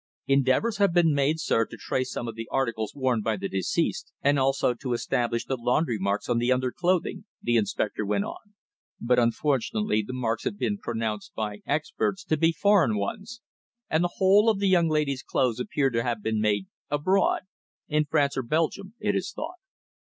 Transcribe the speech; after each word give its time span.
"Endeavours 0.25 0.77
had 0.77 0.95
been 0.95 1.13
made, 1.13 1.39
sir, 1.39 1.63
to 1.63 1.77
trace 1.77 2.11
some 2.11 2.27
of 2.27 2.33
the 2.33 2.47
articles 2.51 2.95
worn 2.95 3.21
by 3.21 3.37
the 3.37 3.47
deceased, 3.47 4.11
and 4.23 4.39
also 4.39 4.73
to 4.73 4.93
establish 4.93 5.45
the 5.45 5.55
laundry 5.55 5.99
marks 5.99 6.27
on 6.27 6.39
the 6.39 6.51
underclothing," 6.51 7.25
the 7.43 7.55
inspector 7.55 8.03
went 8.03 8.23
on, 8.25 8.55
"but, 8.99 9.19
unfortunately, 9.19 10.01
the 10.01 10.11
marks 10.11 10.43
have 10.43 10.57
been 10.57 10.79
pronounced 10.79 11.35
by 11.35 11.61
experts 11.67 12.23
to 12.23 12.35
be 12.35 12.51
foreign 12.51 12.97
ones, 12.97 13.41
and 13.91 14.03
the 14.03 14.15
whole 14.15 14.49
of 14.49 14.57
the 14.57 14.67
young 14.69 14.89
lady's 14.89 15.21
clothes 15.21 15.59
appear 15.59 15.91
to 15.91 16.01
have 16.01 16.23
been 16.23 16.41
made 16.41 16.65
abroad 16.89 17.41
in 17.87 18.05
France 18.05 18.35
or 18.35 18.41
Belgium, 18.41 18.95
it 18.99 19.13
is 19.15 19.31
thought." 19.31 19.57